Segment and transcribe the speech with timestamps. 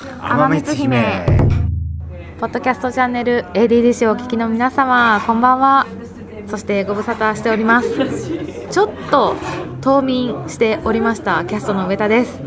[0.00, 0.08] 天
[0.48, 1.26] 光姫。
[2.38, 5.86] ポッドキャストチャンネル ADDC をお聞きの皆様こんばんは。
[6.46, 7.88] そしてご無沙汰しております。
[8.70, 9.34] ちょっと
[9.80, 12.38] 冬眠しておりましたキャストの上田です。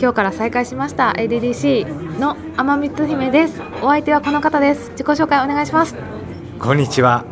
[0.00, 3.60] 今日から再開しました ADDC の天光姫です。
[3.82, 4.88] お相手はこの方です。
[4.92, 5.94] 自己紹介お願いします。
[6.58, 7.26] こんにちは。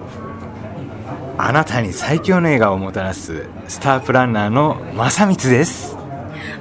[1.38, 5.96] あなたに最強の映画をもたらすスタープランナーの正光です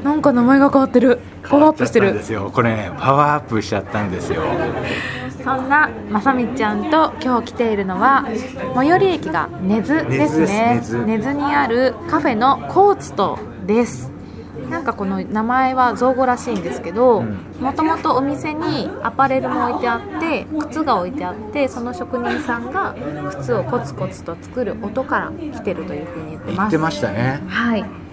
[0.05, 1.19] なんか名前が変わってる。
[1.41, 2.13] パワーアップしてる。
[2.13, 2.51] ですよ。
[2.53, 4.43] これねパワーアップしちゃったんですよ。
[5.43, 8.23] そんなまさみちゃんと今日来ているのは
[8.75, 10.79] 最寄り駅が根津ですね。
[11.07, 14.11] 根津にあるカフェのコーツトです。
[14.69, 17.37] なんかこの名前は造語らしいんですけどうん。
[17.59, 22.95] もともとお店にアパレルも置いてあって靴が置いてあってその職人さんが
[23.39, 26.55] 靴をコツコツと作る音から来てるというふうに言ってます。
[26.57, 27.41] 言ってましたね。
[27.47, 28.04] はい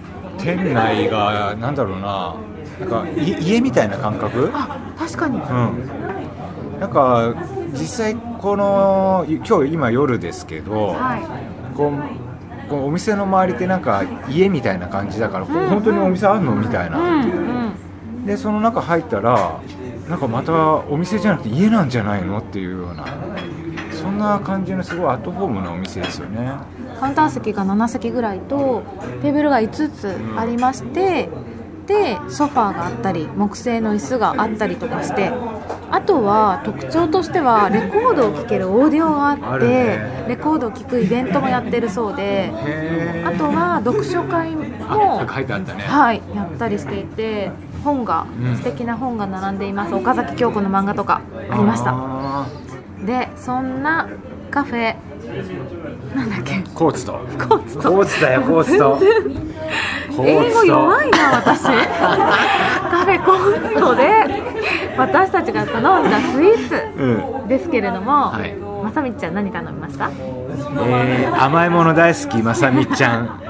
[0.43, 2.35] 店内がなんだろうな。
[2.79, 4.49] なんかい家みたいな感覚？
[4.53, 5.37] あ確かに。
[5.37, 6.79] うん。
[6.79, 7.33] なんか
[7.71, 11.75] 実際この今日今夜ですけど、はい。
[11.75, 18.25] こうこうお店の周りってなんか家みたいな感じだから、こううん本当にお店あるのみたいな、うんうん。
[18.25, 19.61] でその中入ったら
[20.09, 20.53] なんかまた
[20.89, 22.39] お店じゃなくて家なんじゃないの？
[22.39, 23.05] っていうような
[23.91, 26.51] そんな感じのすごいアットホームなお店ですよね
[27.03, 28.81] カウンター席が7席ぐらいと
[29.21, 31.27] テーブルが5つありまして、
[31.85, 35.33] でソファーがあったり木製の椅子があったりとかして
[35.91, 45.83] あとは特徴としてはレコードを聴けるオーディオがあってレコードを聴くイベントもやってるそうでへあとは読書会もあ書いてあったね。
[45.83, 47.51] はいやったりしていて
[47.83, 48.55] 本が、うん。
[48.55, 49.93] 素敵な本が並んでいます。
[49.93, 51.91] 岡崎京子の漫画とかありました。
[51.93, 52.47] あ
[53.05, 54.07] でそんな
[54.49, 54.95] カフェ。
[56.15, 56.53] なんだっけ。
[56.53, 57.13] ーコーツと。
[57.13, 57.91] コーツと。
[57.91, 58.99] コーツだよコーツと。
[60.15, 61.61] コー英語ツと弱いな私。
[61.63, 61.71] カ
[63.05, 64.03] フェコーストで。
[64.97, 67.47] 私たちが頼んだスイーツうん。
[67.47, 68.53] ですけれども、はい。
[68.83, 73.42] まさみちゃん何頼みましたえー甘いもの大好きまさみちゃん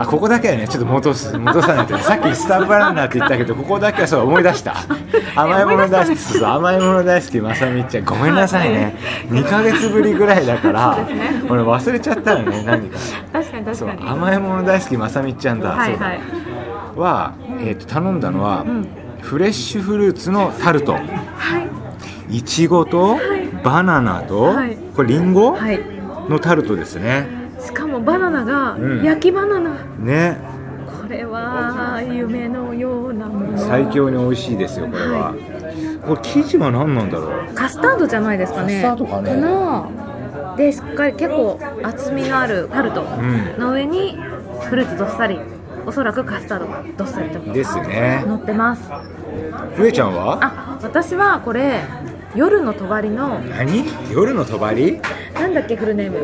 [0.00, 2.02] あここだけはねちょっと戻す戻さないとね。
[2.04, 4.76] さっきスタープランナーって言ったけどここだけはそう思い出した。
[5.34, 8.94] 甘いもの大好きそうそう甘いもの大好きまさみちゃんごめんなさいね。
[9.30, 10.98] 2ヶ月ぶりぐらいだから
[11.48, 12.98] 俺忘れちゃったのね何か。
[13.32, 16.20] 確かに確そうかに甘いもの大好きまさみちゃんだ、そうだはいはい。
[16.96, 18.86] は、えー、と頼んだのは、ん。
[19.20, 20.92] フレッシュフルーツのタルト。
[20.92, 21.00] は
[22.30, 22.36] い。
[22.36, 23.18] いちごと
[23.64, 24.76] バナナと、はい。
[24.94, 25.80] これリンゴはい。
[26.28, 29.02] のタルトですねしかもバナナがうん。
[29.02, 30.36] 焼きバナナ、ね。
[30.86, 33.58] これは夢のようなもの。
[33.58, 35.34] 最強に美味しいですよこれは、
[36.06, 37.54] これ生地は何なんだろう？
[37.54, 38.82] カスタードじゃないですかね。
[38.82, 39.36] カスタードかね。
[39.40, 39.88] な。
[40.56, 43.02] でしっかり結構厚みのあるタルト。
[43.02, 43.58] うん。
[43.58, 44.18] の上に
[44.68, 45.38] フルーツどっさり。
[45.86, 48.22] おそらくカスタードがどっさりとですね。
[48.26, 48.90] 乗ってます。
[49.80, 50.38] 上ちゃんは？
[50.42, 51.80] あ私はこれ
[52.34, 53.84] 夜の帳の何？
[54.12, 54.58] 夜の帳？
[54.58, 55.00] 夜
[55.34, 56.18] なんだっけフルネーム。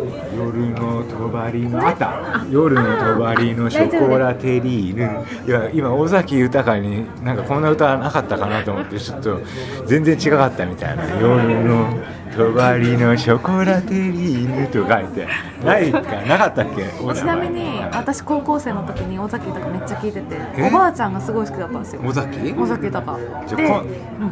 [0.71, 1.93] の帳のあ。
[1.93, 3.17] った夜の帳
[3.55, 5.27] のショコラテリーヌ。
[5.47, 9.41] いや今尾崎豊になんかこんな歌なかったかなと思ってちょっと
[9.87, 11.05] 全然違かったみたいな。
[11.21, 11.99] 夜の
[12.37, 15.27] 帳のショコラテリーヌと書いて
[15.65, 16.85] ないかなかったっけ？
[17.15, 20.69] ちなみに私高校生の時に尾崎豊めっちゃ聞いててえ？
[20.69, 22.03] おばあちゃんがすごい好きだったんですよ。
[22.05, 22.53] 尾崎？
[22.59, 23.83] 尾崎豊でじゃ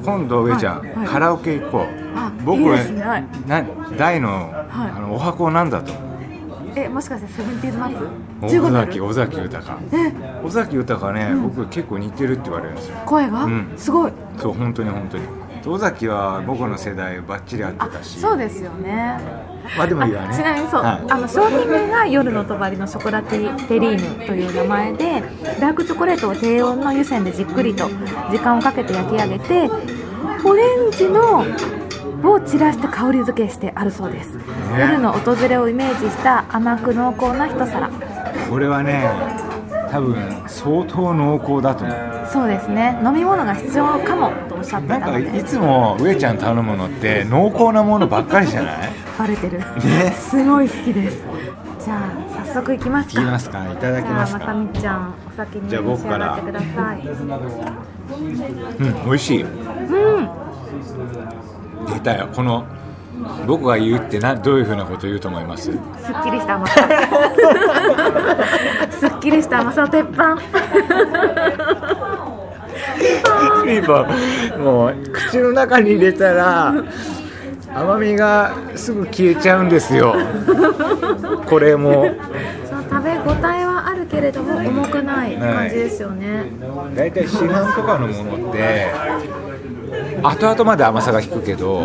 [0.04, 1.06] 今度上ちゃん、はいはい。
[1.06, 2.18] カラオケ行こう。
[2.18, 3.02] あ僕いいですね。
[3.02, 3.24] はい。
[3.46, 3.62] な
[3.96, 4.92] 大の,、はい。
[4.96, 5.92] あのお箱なんだと。
[6.74, 8.06] えもしかしてセブンティーズマップ？
[8.46, 9.78] 尾15崎尾崎豊。
[9.92, 10.12] え？
[10.44, 11.42] 尾崎豊ね、うん。
[11.42, 12.96] 僕結構似てるって言われるんですよ。
[13.06, 13.72] 声が、うん。
[13.76, 14.12] すごい。
[14.38, 15.24] そう本当に本当に
[15.70, 18.18] 尾崎は僕の世代バッチリ合ってあたし。
[18.18, 19.18] そうですよね。
[19.76, 20.34] まあでもいいわね。
[20.34, 21.04] ちなみにそう、はい。
[21.08, 25.22] あの商品名が夜の帳のショコラテリテリーヌという名前で
[25.60, 27.88] ダークチョコレートを低温の湯煎でじっくりと
[28.30, 29.70] 時間をかけて焼き上げて
[30.44, 31.44] オレンジの
[32.24, 34.38] を散らして香り付けしてあるそうです、
[34.78, 37.90] 夜の訪れをイメージした甘く濃厚な一皿。
[38.48, 39.41] これはね
[39.92, 40.16] 多分
[40.46, 41.96] 相当濃厚だと思う。
[42.32, 42.98] そうですね。
[43.04, 48.90] 飲み物が必要かもとおっしゃってなんかいつも上ちゃん頼むのって濃厚なものばっかりじゃない？
[49.18, 49.64] バレてる、ね。
[50.18, 51.22] すごい好きです。
[51.84, 53.20] じゃあ早速いきますか。
[53.20, 53.70] いきますか。
[53.70, 54.38] いただきますか。
[54.40, 56.26] じゃあまさみちゃんお先に召し上僕から。
[56.26, 57.06] がってください。
[58.80, 60.28] うん美味しいうん。
[61.92, 62.28] 出たよ。
[62.34, 62.64] この
[63.46, 65.64] 僕が言うってなどういうふうなこと言うと思います？
[65.64, 65.74] すっ
[66.22, 66.88] きりした甘さ。
[68.90, 70.36] すっきりした甘さの鉄板。
[73.64, 74.04] ピンポ
[74.58, 76.74] ンもう口の中に入れたら
[77.74, 80.14] 甘みがすぐ消えちゃうんですよ。
[81.46, 82.06] これも。
[82.68, 86.44] その食べ応えはあるけれども重くない感じですよね、
[86.94, 88.92] 大体市販とかのものって
[90.22, 91.82] 後々まで甘さが引くけど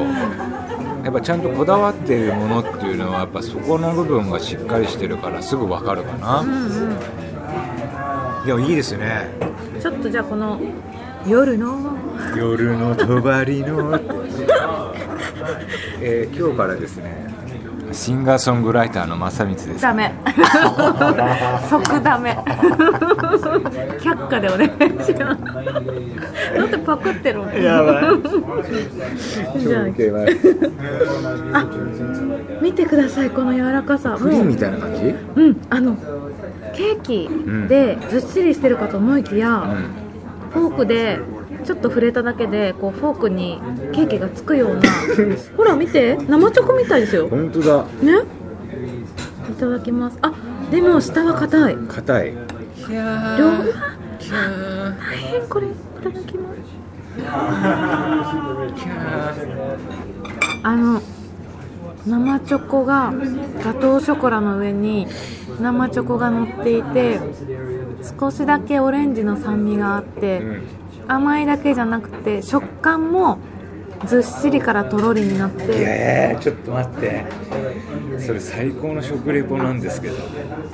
[1.07, 6.98] やっぱちゃんとこだわってるものっていうのはやっぱそこの部分がしっかりしてるからすぐ分かるかな、うんうん。
[8.45, 9.30] いやいいですね。
[9.81, 10.59] ちょっとじゃあこの
[11.25, 11.95] 夜の。
[12.36, 13.24] 夜の帳の、
[16.01, 17.26] えー今日からですね
[17.97, 19.81] シンガーソングライターの正光です。
[19.81, 20.13] ダメ。
[21.67, 22.38] 即ダメ。
[23.99, 24.69] 却下でお願い
[25.03, 25.44] します。
[26.55, 29.59] だってパクってるもんやばい。
[29.59, 29.83] じゃあ。
[29.88, 30.38] 受けます
[31.53, 31.65] あ
[32.61, 34.15] 見てくださいこの柔らかさ。
[34.19, 35.15] プリンみたいな感じ？
[35.35, 35.97] うんあの
[36.75, 37.29] ケーキ
[37.67, 40.61] でずっしりしてるかと思いきや、うん。
[40.61, 41.19] フォークで
[41.68, 43.60] ちょっと触れただけでこうフォークに
[43.94, 44.84] ケーキがつくような。
[45.58, 46.16] ほら見て。
[46.16, 47.28] 生チョコみたいですよ。
[47.28, 47.84] 本当だ。
[48.02, 48.22] ね。
[49.52, 50.18] いただきます。
[50.22, 50.31] あ
[50.72, 51.78] でも下は硬い。
[51.90, 52.34] 硬い。
[52.90, 52.96] 両。
[52.96, 53.04] 大
[55.18, 55.68] 変これ。
[55.68, 55.72] い
[56.02, 56.56] ただきます。
[60.64, 61.02] あの
[62.06, 63.14] 生チョコが
[63.62, 65.06] ガトーショコラの上に
[65.60, 67.19] 生チョコが乗っていて
[68.18, 70.62] 少しだけオレンジの酸味があって、うん
[71.07, 73.39] 甘いだけじゃなくて食感も
[74.06, 77.25] ずっしりからとろりになっいてやーちょっと待って。
[78.19, 80.15] それ最高の食レポなんですけど。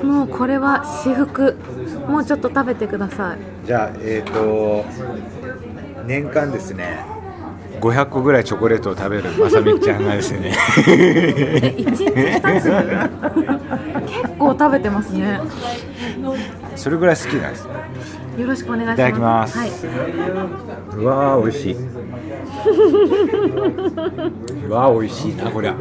[0.04, 1.58] もうこれは至福。
[2.08, 3.38] もうちょっと食べてください。
[3.66, 4.84] じゃあえっ、と
[6.06, 7.06] 年間ですね。
[7.80, 9.30] 500個ぐらいチョコレートを食べる。
[9.40, 10.54] まさみちゃんがですね。
[10.88, 12.70] え1日2つ？
[14.24, 15.40] 結構食べてますね。
[16.76, 17.68] それぐらい好きなんです
[18.38, 19.58] よろしくお願いしますいただきます。
[19.58, 19.70] はい。
[19.70, 21.76] うわー美味しい。
[24.66, 25.76] うわー美味しいなこりゃ。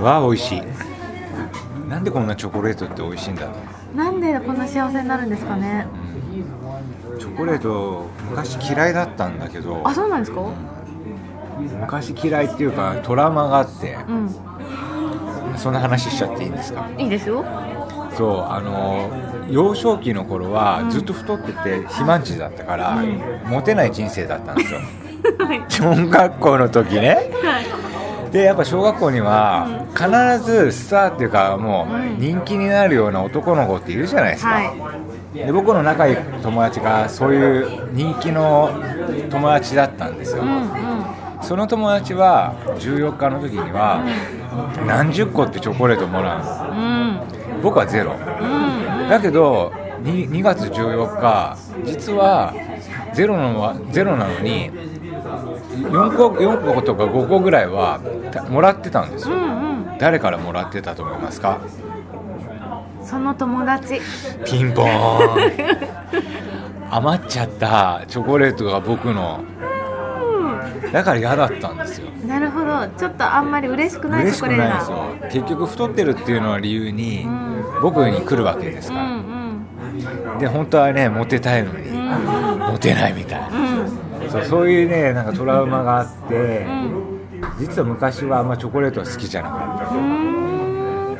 [0.00, 0.62] うわー美味しい。
[1.88, 3.52] なんでこんなチョコレートって美味しいんだろ
[3.94, 3.96] う。
[3.96, 5.86] なんでこんな幸せになるんですかね。
[7.18, 9.82] チョコレート昔嫌いだったんだけど。
[9.84, 10.40] あそうなんですか？
[11.78, 13.98] 昔嫌いっていうかトラウマがあって。
[14.08, 14.34] うん。
[15.58, 16.88] そんな話しちゃっていいんですか？
[16.96, 17.44] いいですよ
[18.16, 19.10] そうあの
[19.50, 23.02] 幼少期の頃はずっと太ってて肥満児だったから、
[23.46, 24.80] モテない人生だったんですよ。
[25.68, 27.30] 小学校の時ね。
[28.32, 30.08] でやっぱ小学校には必
[30.42, 34.62] ずスターっていうかもう人気になるような男の子っているじゃないですか、は
[35.34, 35.38] い。
[35.38, 38.70] で僕の仲いい友達がそういう人気の
[39.30, 40.66] 友達だったんですよ、うんうん。
[41.42, 44.02] その友達は14日の時には
[44.86, 46.76] 何十個ってチョコレートもらうの。
[46.76, 47.31] うん
[47.62, 48.12] 僕はゼロ。
[48.12, 49.08] うん。
[49.08, 49.72] だけど
[50.02, 52.52] 2, 2月14日実は
[53.14, 58.00] ゼロのはゼロなのに4個 ,4 個とか5個ぐらいは
[58.32, 59.36] たもらってたんですよ。
[59.36, 59.98] うんうん。
[59.98, 61.60] 誰からもらってたと思いますか？
[63.04, 64.00] その友達。
[64.44, 64.88] ピンポーン。
[66.90, 68.02] 余っちゃった。
[68.06, 69.40] チョコレートが僕の。
[70.92, 72.08] だから嫌だったんですよ。
[72.26, 72.86] なるほど。
[72.98, 74.96] ちょっとあんまり嬉しくない嬉しくないんですよ。
[75.30, 77.51] 結局太ってるっていうのは理由にん
[77.82, 79.66] 僕に来るわけですから、ん
[80.38, 86.64] で本当はねモテたいのに、モテないみたいな、うんそうそういうねなんかトラウマがあって、
[87.58, 91.16] 実は昔はあんまチョコレートは好きじゃなかうんっ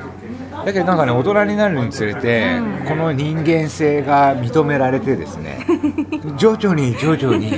[0.51, 0.65] た。
[0.65, 5.67] だけどなんかね大人になるにつれて、この人間性が認められてですね
[6.39, 7.51] 徐々に徐々に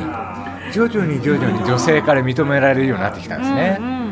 [0.73, 4.04] 徐々に徐々に女性から認められるようになってきたんですね、うんうん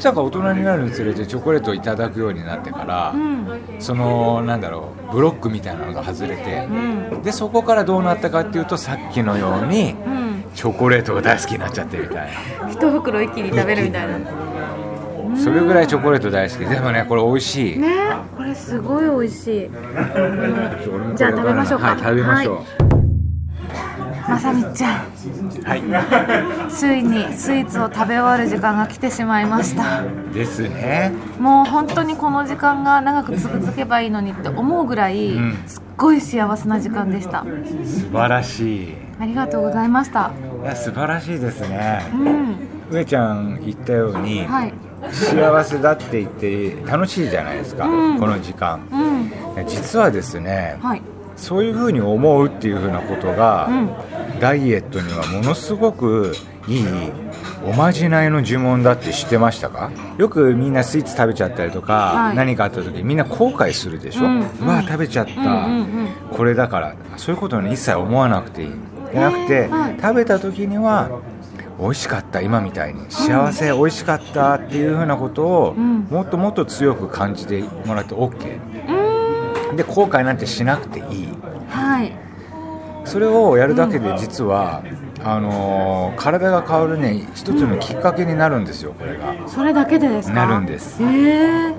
[0.00, 3.46] そしたら大人になるにつれてチョコレートをいただくようになってから、うん。
[3.78, 7.22] そのなんだろうブロックみたいなのが外れてう、ん。
[7.22, 10.44] でそこからどうなったかっていうとさっきのようにうん。
[10.54, 12.70] チョコレートが大好きになっちゃってみたいな。
[12.70, 14.18] 一袋一気に食べるみたいな。
[15.36, 16.58] それぐらいチョコレート大好き。
[16.60, 17.94] でもねこれ美味しい、ね。
[18.34, 19.70] これすごい美味しい。
[21.14, 21.88] じゃあ食べましょうか。
[21.88, 22.89] はい食べましょう
[24.30, 25.10] まさみちゃん。
[25.64, 30.04] はい、ついにスイーツを食べ終わる時間が来てしまいました。
[30.32, 31.12] ですね。
[31.40, 35.64] もう本当にこの時間が長く続けばいいのにって思うぐらい、うん。
[35.66, 37.44] すっごい幸せな時間でした。
[37.84, 38.88] 素晴らしい。
[38.90, 40.30] いありがとうございました。
[40.64, 42.56] や素晴らしいですうねん。
[42.88, 44.72] 上ちゃん言ったように、はい。
[45.10, 48.20] 幸せだって言って楽しいじゃないですか、うん。
[48.20, 48.80] この時間。
[48.92, 49.66] うん。
[49.66, 51.02] 実はですねはい
[51.36, 53.90] そういうふうに思うっていうふうなことが、うん。
[54.40, 56.34] ダイエットにはものすごく
[56.66, 56.84] いい
[57.66, 59.90] おまじないの呪文だって知ってましたか？
[60.16, 62.36] よくみんなスイーツ食べちゃったりとか、はい。
[62.36, 64.28] 何かあった時みんな後悔するでしょ、うう
[64.64, 64.66] ん。
[64.66, 66.94] わ食べちゃった、うんうんうんこれだから。
[67.16, 68.70] そういうことをね一切思わなくていい。
[69.12, 69.96] じゃなくて、はい。
[70.00, 71.10] 食べた時には
[71.78, 72.40] 美味しかった。
[72.40, 73.10] 今みたいに。
[73.10, 76.06] 幸せ、美味しかったっていうふうなことを、うん。
[76.10, 78.96] もっともっと強く感じてもらって OK うー。
[78.96, 78.99] ん
[79.76, 81.28] で後悔なんてしなくていい。
[81.68, 82.12] はい。
[83.04, 84.82] それをやるだけで実は
[85.24, 89.34] あのー体が変わるね一つのきっかけになるんですよこれが。
[89.48, 90.34] それだけでですか？
[90.34, 91.02] なるんです。
[91.02, 91.74] へえ。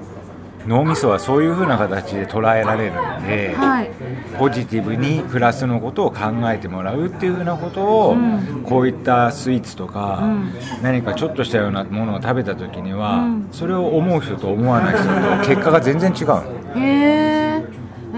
[0.68, 3.90] 脳みそはそういう風な形で捉えられるんで、はい。
[4.38, 6.20] ポジティブにプラスのことを考
[6.52, 8.64] えてもらうっていう風なことを、うん。
[8.64, 10.54] こういったスイーツとか、うん。
[10.84, 13.48] 何かちょっとしたようなものを食べた時には、うん。
[13.52, 17.31] それを思う人と思わない人と結果が全然違うへえ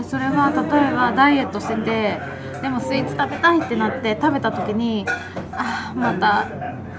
[0.03, 2.19] えそれは例えばダイエットしてて
[2.61, 5.05] でもスイーツ食べたいってなって食べた時に
[5.53, 6.47] あーまた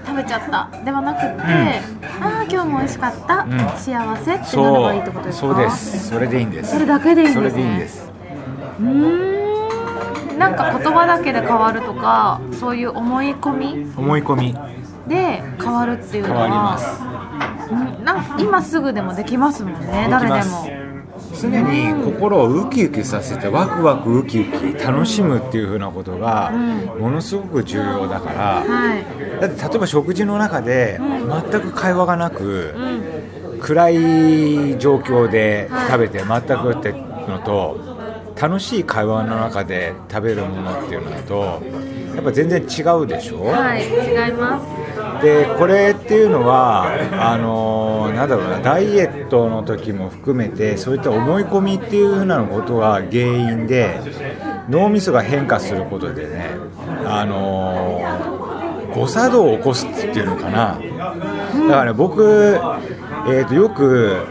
[0.05, 0.69] 食べちゃった。
[0.85, 1.25] ではなくって、
[2.21, 3.49] ああ今日も美味しかった、ん。
[3.75, 5.47] 幸せってなればいいってことですか？
[5.47, 6.09] そうです。
[6.09, 6.73] それでいいんです。
[6.73, 7.49] それだけでいいんですね。
[7.49, 8.11] それでいいんです。
[8.79, 10.37] うーん。
[10.37, 13.91] なんか言葉だけで変わるとかそういう思い込み？
[13.97, 14.55] 思い込み。
[15.07, 17.01] で変わるっていうのは変わります。
[17.71, 20.67] うんなんか今すぐでもできますもんね誰でも
[21.39, 27.01] 常に心をウキウキさせてワクワクウキウキ楽しむっていう風なことがうん。
[27.01, 29.41] ものすごく重要だから、はい。
[29.41, 31.51] だって例えば食事の中でうん。
[31.51, 33.59] 全く会話がなくうん。
[33.59, 37.79] 暗い状況で食べて全くってのと
[38.39, 41.61] 楽しい会話の中で食べるものっていうのだと
[42.15, 44.84] やっぱ全然違うでしょ、はい違います
[45.25, 46.85] でこれっていうのは
[47.31, 53.99] あのなんだろうなダイエットの時も含めてそういった思い込みっていうふうなことが原因で
[54.69, 56.51] 脳みそが変化することでね
[57.05, 58.03] あの
[58.93, 60.79] 誤作動を起こすっていうのかな。
[60.79, 62.57] だからね僕、
[63.27, 64.27] えー、とよく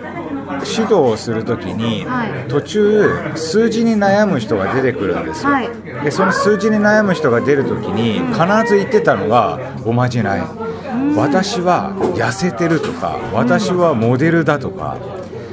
[0.64, 2.48] 指導をするときに、はい。
[2.48, 5.70] 途中数字に悩む人が出てくるんですよ、はい。
[6.04, 10.42] でその数字に悩む人が出るときに必ず言ってたのがおまじない
[11.16, 14.96] 私は痩せてるとか私はモデルだとか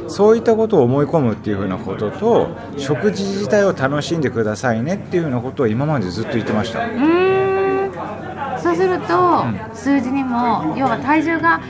[0.07, 6.79] そういったことを思い込むっていうふうなことと食事自体を楽しんでくださいねっていうふうなことを今までずっと言ってました。
[6.79, 8.61] うーん。
[8.61, 9.43] そうすると、
[9.73, 11.61] 数字にも要は体重が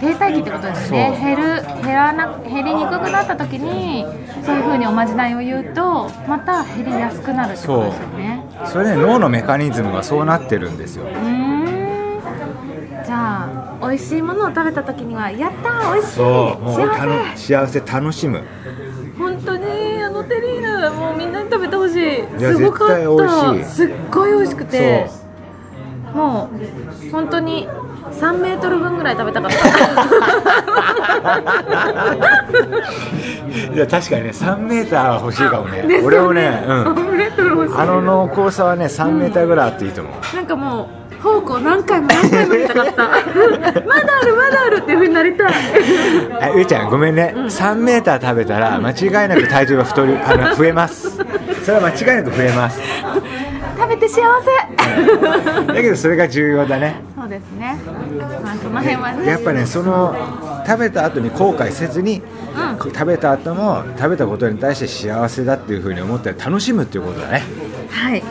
[0.00, 1.18] 停滞期ってことですね。
[1.20, 4.06] 減る減らな減りにくくなった時に
[4.44, 8.44] そういうふうにおまじないを言うとまた減りやすくなるってことですよね。
[8.66, 11.04] それね脳のメカニズムがそうなってるんですよ。
[11.04, 11.57] うーん
[13.04, 16.16] じゃあ美味しいものを食べた時にはやったー美味しい。
[16.16, 18.42] 幸楽幸せ楽しむ。
[18.42, 22.20] せ本当にあのテリーヌもうみんなに食べてほしい。
[22.42, 22.94] やすごかった。
[23.64, 25.10] すっごい美味しくて。
[26.14, 27.68] もう本当に
[28.12, 29.58] 3メートル分ぐらい食べたかった。
[33.74, 35.84] いや確かにね3メーターは欲しいかもね。
[36.02, 37.74] 俺もね、うん、3メートル欲しい。
[37.76, 43.08] あの濃厚さはね3メーターぐらいあっていいと思う、なんかもうフォークを何回も何回も入れたかった。
[43.86, 45.52] まだあるまだあるっていうふうになりたい。
[46.40, 51.16] あ上ちゃんごめんね、3メーター食べたら間違いなく体重が太りあの増えます。
[51.64, 52.80] それは間違いなく増えます。
[53.76, 55.66] 食べて幸せ。
[55.66, 56.96] だけどそれが重要だね。
[57.16, 57.76] そうですね。
[58.42, 59.28] まあその辺はね。
[59.28, 60.14] やっぱねその
[60.66, 62.22] 食べた後に後悔せずに、
[62.56, 62.92] うん。
[62.92, 67.42] 食べた後も食べたことに対して幸せだっていうふうに思って楽しむっていうことだね。
[67.90, 68.22] はい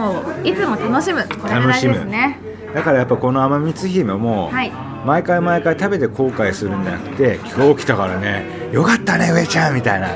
[0.00, 1.22] もういつも楽しむ。
[1.28, 2.38] これぐらいですね。
[2.74, 4.72] だからやっぱこの甘蜜姫も、はい。
[5.04, 10.08] 毎回毎回食べて後悔するんじゃなくて今日来たからねよかったね上ちゃんみたいな。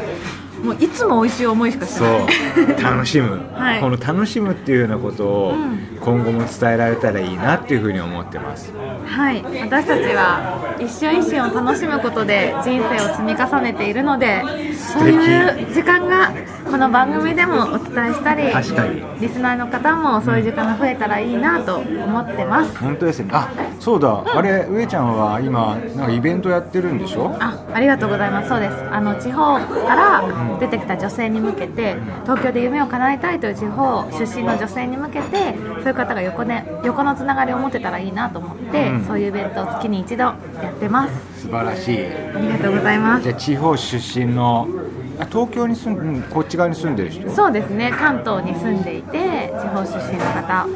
[0.62, 2.24] もういつも美味しい思いしかしない。
[2.24, 2.82] う。
[2.82, 3.80] 楽しむ、 はい。
[3.80, 5.84] この楽しむっていうようなことをうん。
[6.00, 8.72] 今後も伝えられたらいいなっていうふうに思ってます。
[9.06, 9.42] はい。
[9.62, 14.42] 私たちは一瞬一瞬を楽しむことで人生を積み重ねているので
[14.74, 16.30] そういう時間が
[16.70, 19.02] この番組でもお伝えしたり確かに。
[19.20, 22.76] リスナーの方もそういう時間が増えたらいいなと思ってます。
[22.78, 23.30] 本当ですね。
[23.32, 24.24] あそうだ。
[24.26, 27.36] あれ上ちゃんは今なんかイベントやってるんでしょ？
[27.38, 28.48] あありがとうございます。
[28.48, 28.74] そうです。
[28.90, 39.04] あの地方から出てきた女性に向けて東京で夢を叶えたいという地方出身の女性に向けてそういう方が横,、ね、横のつながりを持ってたらいいなと思って、うん。
[39.04, 40.36] そういうイベントを月に一度や
[40.74, 41.42] ってます。
[41.42, 42.06] 素晴らしい。
[42.06, 43.22] ありがとうございます。
[43.22, 44.83] じゃあ地方出身のあ
[45.30, 47.28] 東京に住んうんこっち側に住んでる人？
[47.30, 47.92] そうですね。
[47.96, 50.66] 関東に住んでいて地方出身の方。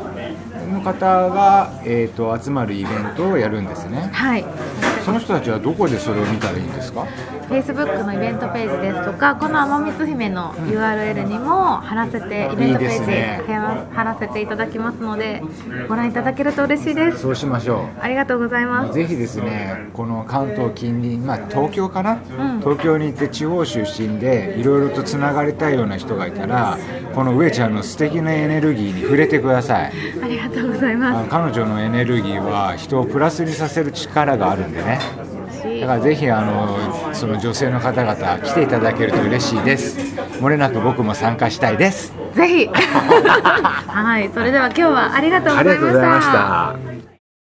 [0.73, 4.11] の方が、えー、と集まるイベントをやるんですね。
[4.12, 4.45] はい。
[5.04, 7.07] その人たちはどこでそれを見たらいいんですか？
[7.49, 15.43] Facebook のイベントページですとかこの雨光姫の URL にも貼らせてイベントページ貼らせていただきますので
[15.88, 17.19] ご覧いただけると嬉しいです。
[17.21, 18.95] そうしましょありがとうございうます。
[18.95, 22.61] ぜひですねこの関東近隣まあ東京かな、ん。
[22.61, 26.78] 東京に行って地方出身でいろいろとつながりたいような人がいたら
[27.14, 29.93] この上ちゃんの素敵なエネルギーに触れてください。
[30.23, 34.99] ありがとうございあまの彼女のエネルギーは人をプラスにさせる力があるんでね。
[35.25, 35.27] す
[35.80, 39.99] だからぜひあのその女性の方々来ていただけると嬉しいです。
[40.40, 42.12] 漏れなく僕も参加したいです。
[42.35, 42.66] ぜひ。
[43.99, 46.88] はいそれでは今日はありがとうございました